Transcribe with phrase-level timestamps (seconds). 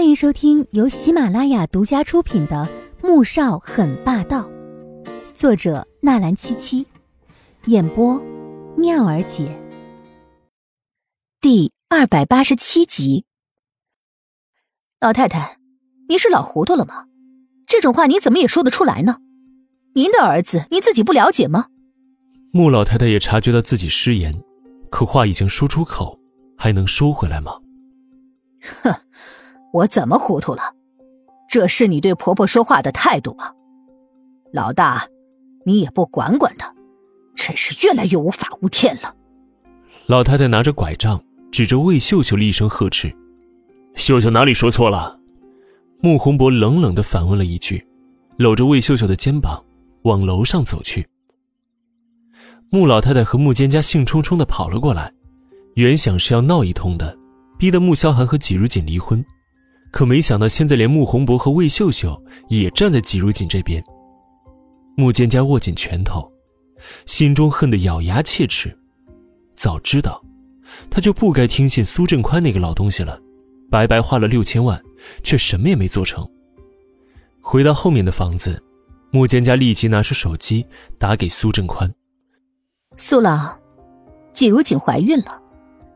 [0.00, 2.66] 欢迎收听由喜马拉雅独家出品的
[3.06, 4.48] 《穆少很霸道》，
[5.34, 6.86] 作者纳兰七七，
[7.66, 8.18] 演播
[8.78, 9.54] 妙儿姐。
[11.38, 13.26] 第二百八十七集。
[15.02, 15.58] 老太太，
[16.08, 17.04] 您是老糊涂了吗？
[17.66, 19.18] 这种话你怎么也说得出来呢？
[19.94, 21.66] 您的儿子您自己不了解吗？
[22.54, 24.42] 穆老太太也察觉到自己失言，
[24.90, 26.18] 可话已经说出口，
[26.56, 27.52] 还能收回来吗？
[28.82, 28.94] 哼。
[29.72, 30.62] 我怎么糊涂了？
[31.48, 33.50] 这是你对婆婆说话的态度吗？
[34.52, 35.06] 老大，
[35.64, 36.72] 你也不管管她，
[37.34, 39.14] 真是越来越无法无天了。
[40.06, 43.12] 老太太拿着拐杖，指着魏秀秀厉声呵斥
[43.94, 45.18] ：“秀秀哪里说错了？”
[46.02, 47.86] 穆宏博冷冷的反问了一句，
[48.36, 49.62] 搂着魏秀秀的肩膀
[50.02, 51.06] 往楼上走去。
[52.70, 55.12] 穆老太太和穆坚家兴冲冲的跑了过来，
[55.74, 57.16] 原想是要闹一通的，
[57.58, 59.24] 逼得穆萧寒和纪如锦离婚。
[59.90, 63.82] 可没想到，现在连穆宏博和魏秀秀也站在季如锦这边。
[64.96, 66.30] 穆蒹葭握紧拳头，
[67.06, 68.76] 心中恨得咬牙切齿。
[69.56, 70.22] 早知道，
[70.90, 73.20] 他就不该听信苏振宽那个老东西了，
[73.70, 74.80] 白白花了六千万，
[75.22, 76.26] 却什么也没做成。
[77.40, 78.62] 回到后面的房子，
[79.10, 80.64] 穆蒹葭立即拿出手机
[80.98, 81.92] 打给苏振宽
[82.96, 83.58] ：“苏老，
[84.32, 85.42] 季如锦怀孕了，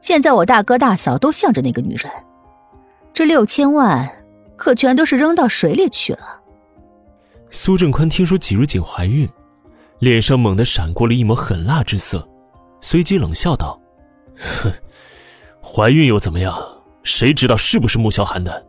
[0.01, 2.11] 现在我大哥大嫂都向着那个女人。”
[3.15, 4.11] 这六千万
[4.57, 6.43] 可全都是扔到水里去了。
[7.53, 9.29] 苏振宽听说纪如锦怀孕，
[10.01, 12.29] 脸上猛地闪过了一抹狠辣之色，
[12.81, 13.81] 随即冷笑道
[14.37, 14.73] ：“哼，
[15.63, 16.61] 怀孕又怎么样？
[17.05, 18.67] 谁知道是不是穆萧寒的？”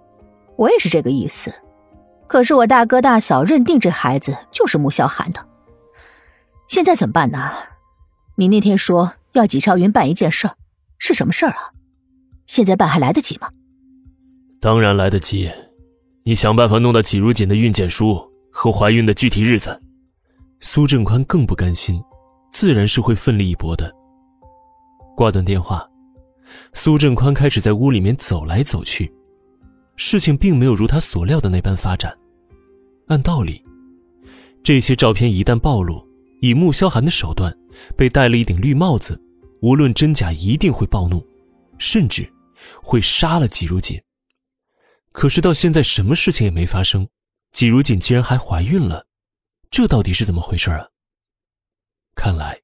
[0.58, 1.52] 我也是这个意思。
[2.28, 5.44] 可是我大哥大嫂认定这孩子就是穆萧寒的。
[6.68, 7.52] 现在怎么办呢？
[8.36, 10.56] 你那天说要纪少云办一件事儿，
[11.00, 11.72] 是什么事儿啊？
[12.46, 13.50] 现在办还来得及吗？
[14.66, 15.48] 当然来得及，
[16.24, 19.80] 你想办法弄到季如锦的孕检书和怀孕的具体日子。
[20.60, 22.02] 苏振宽更不甘心，
[22.52, 23.94] 自然是会奋力一搏的。
[25.16, 25.88] 挂断电话，
[26.74, 29.14] 苏振宽开始在屋里面走来走去。
[29.98, 32.12] 事情并没有如他所料的那般发展。
[33.06, 33.64] 按道理，
[34.64, 36.04] 这些照片一旦暴露，
[36.42, 37.56] 以穆萧寒的手段
[37.96, 39.22] 被戴了一顶绿帽子，
[39.62, 41.24] 无论真假，一定会暴怒，
[41.78, 42.28] 甚至
[42.82, 43.96] 会杀了季如锦。
[45.16, 47.08] 可是到现在什么事情也没发生，
[47.54, 49.06] 季如锦竟然还怀孕了，
[49.72, 50.86] 这到底是怎么回事啊？
[52.16, 52.60] 看来，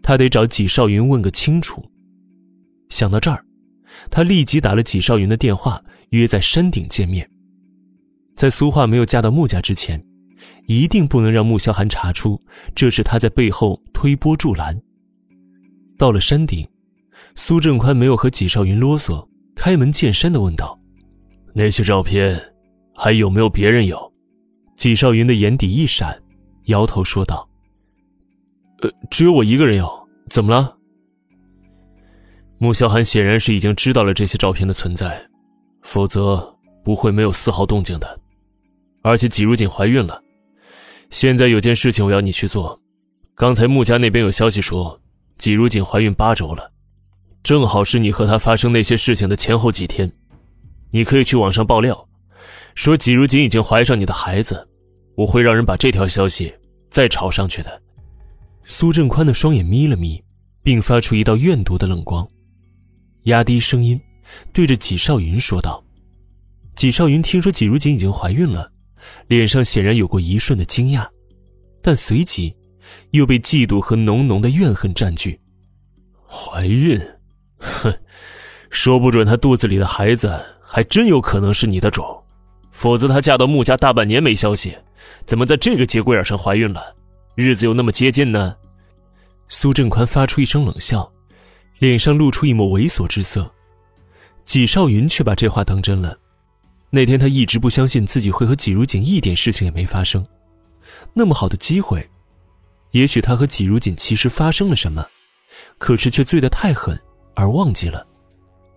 [0.00, 1.84] 他得找纪少云问个清楚。
[2.90, 3.44] 想到这儿，
[4.08, 7.28] 他立即打了纪少云的电话，约在山顶见面。
[8.36, 10.00] 在苏画没有嫁到穆家之前，
[10.68, 12.40] 一定不能让穆萧寒查出
[12.72, 14.80] 这是他在背后推波助澜。
[15.98, 16.64] 到了山顶，
[17.34, 20.78] 苏振宽没有和纪少云啰嗦，开门见山的问道。
[21.54, 22.40] 那些照片，
[22.94, 24.12] 还有没有别人有？
[24.76, 26.16] 纪少云的眼底一闪，
[26.66, 27.48] 摇头说道
[28.80, 30.08] ：“呃，只有我一个人有。
[30.30, 30.76] 怎么了？”
[32.58, 35.20] 穆萧寒显然是已经知道了这些照片的存在，
[35.82, 38.20] 否则不会没有丝毫动静的。
[39.02, 40.22] 而且纪如锦怀孕了，
[41.10, 42.80] 现在有件事情我要你去做。
[43.34, 45.00] 刚才穆家那边有消息说，
[45.38, 46.72] 纪如锦怀孕八周了，
[47.42, 50.12] 正好是你和她发生那些事情的前后几天。
[50.90, 52.08] 你可以去网上爆料，
[52.74, 54.68] 说季如锦已经怀上你的孩子，
[55.16, 56.54] 我会让人把这条消息
[56.90, 57.82] 再炒上去的。
[58.64, 60.22] 苏振宽的双眼眯了眯，
[60.62, 62.26] 并发出一道怨毒的冷光，
[63.24, 64.00] 压低声音，
[64.52, 65.84] 对着纪少云说道
[66.74, 68.70] ：“纪少云，听说季如锦已经怀孕了，
[69.26, 71.06] 脸上显然有过一瞬的惊讶，
[71.82, 72.54] 但随即
[73.10, 75.38] 又被嫉妒和浓浓的怨恨占据。
[76.26, 77.00] 怀孕？
[77.58, 77.92] 哼，
[78.70, 80.38] 说不准她肚子里的孩子……”
[80.70, 82.22] 还真有可能是你的种，
[82.70, 84.76] 否则她嫁到穆家大半年没消息，
[85.24, 86.94] 怎么在这个节骨眼上怀孕了？
[87.34, 88.54] 日子又那么接近呢？
[89.48, 91.10] 苏振宽发出一声冷笑，
[91.78, 93.50] 脸上露出一抹猥琐之色。
[94.44, 96.18] 纪少云却把这话当真了。
[96.90, 100.26] 那天他一直不相信自己会和纪如锦一点事情也没发生，
[101.14, 102.06] 那么好的机会，
[102.90, 105.06] 也许他和纪如锦其实发生了什么，
[105.78, 107.00] 可是却醉得太狠
[107.34, 108.06] 而忘记了，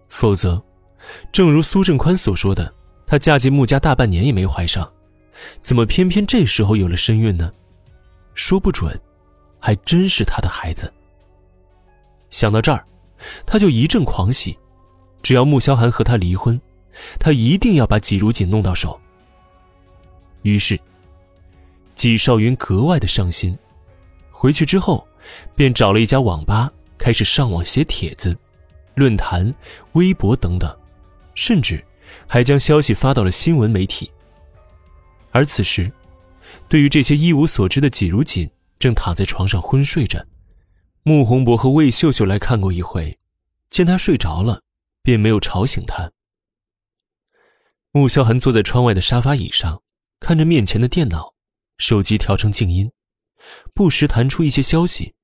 [0.07, 0.63] 否则。
[1.31, 2.73] 正如苏振宽所说的，
[3.05, 4.89] 她嫁进穆家大半年也没怀上，
[5.61, 7.51] 怎么偏偏这时候有了身孕呢？
[8.33, 8.99] 说不准，
[9.59, 10.91] 还真是他的孩子。
[12.29, 12.85] 想到这儿，
[13.45, 14.57] 他就一阵狂喜。
[15.21, 16.59] 只要穆萧寒和他离婚，
[17.19, 18.99] 他一定要把纪如锦弄到手。
[20.41, 20.79] 于是，
[21.93, 23.55] 纪少云格外的上心。
[24.31, 25.07] 回去之后，
[25.55, 28.35] 便找了一家网吧，开始上网写帖子、
[28.95, 29.53] 论坛、
[29.91, 30.75] 微博等等。
[31.35, 31.83] 甚至
[32.27, 34.11] 还将消息发到了新闻媒体。
[35.31, 35.91] 而此时，
[36.67, 38.49] 对于这些一无所知的季如锦，
[38.79, 40.25] 正躺在床上昏睡着。
[41.03, 43.17] 穆宏博和魏秀秀来看过一回，
[43.69, 44.61] 见他睡着了，
[45.01, 46.11] 便没有吵醒他。
[47.91, 49.81] 穆萧寒坐在窗外的沙发椅上，
[50.19, 51.33] 看着面前的电脑，
[51.77, 52.91] 手机调成静音，
[53.73, 55.15] 不时弹出一些消息。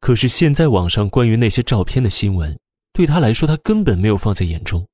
[0.00, 2.60] 可是现在网上关于那些照片的新闻，
[2.94, 4.88] 对他来说，他根本没有放在眼中。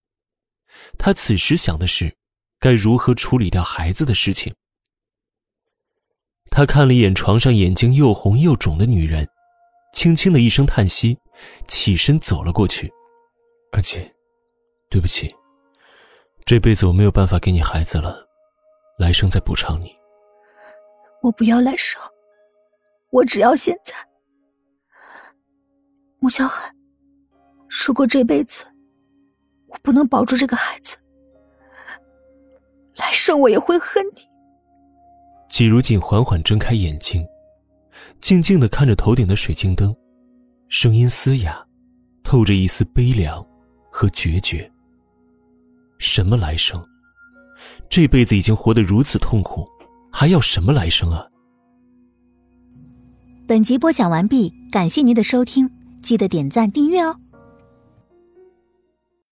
[0.98, 2.16] 他此时想的是，
[2.58, 4.54] 该如何处理掉孩子的事情。
[6.50, 9.28] 他看了一眼床上眼睛又红又肿的女人，
[9.92, 11.18] 轻轻的一声叹息，
[11.68, 12.90] 起身走了过去。
[13.72, 14.10] 而且，
[14.88, 15.32] 对不起，
[16.46, 18.26] 这辈子我没有办法给你孩子了，
[18.98, 19.94] 来生再补偿你。
[21.22, 22.00] 我不要来生，
[23.10, 23.94] 我只要现在。
[26.18, 26.74] 穆小海，
[27.70, 28.64] 如果这辈子
[29.68, 30.96] 我不能保住这个孩子，
[32.96, 34.22] 来生我也会恨你。
[35.48, 37.24] 季如锦缓缓睁开眼睛，
[38.20, 39.94] 静静的看着头顶的水晶灯，
[40.68, 41.64] 声音嘶哑，
[42.24, 43.44] 透着一丝悲凉
[43.90, 44.70] 和决绝。
[45.98, 46.84] 什么来生？
[47.88, 49.64] 这辈子已经活得如此痛苦，
[50.10, 51.26] 还要什么来生啊？
[53.46, 55.70] 本集播讲完毕，感谢您的收听，
[56.02, 57.16] 记得点赞订阅哦。